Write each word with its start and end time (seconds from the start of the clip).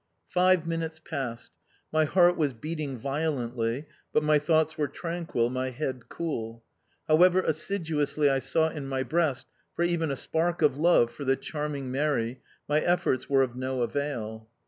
Five 0.29 0.65
minutes 0.65 0.97
passed. 0.99 1.51
My 1.93 2.05
heart 2.05 2.35
was 2.35 2.53
beating 2.53 2.97
violently, 2.97 3.85
but 4.11 4.23
my 4.23 4.39
thoughts 4.39 4.75
were 4.75 4.87
tranquil, 4.87 5.51
my 5.51 5.69
head 5.69 6.09
cool. 6.09 6.63
However 7.07 7.39
assiduously 7.43 8.27
I 8.27 8.39
sought 8.39 8.75
in 8.75 8.87
my 8.87 9.03
breast 9.03 9.45
for 9.75 9.83
even 9.85 10.09
a 10.09 10.15
spark 10.15 10.63
of 10.63 10.75
love 10.75 11.11
for 11.11 11.23
the 11.23 11.35
charming 11.35 11.91
Mary, 11.91 12.41
my 12.67 12.79
efforts 12.79 13.29
were 13.29 13.43
of 13.43 13.55
no 13.55 13.83
avail! 13.83 14.49